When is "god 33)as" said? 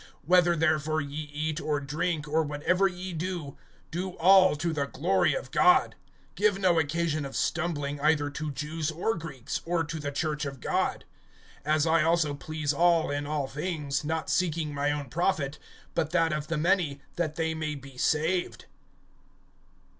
10.59-11.91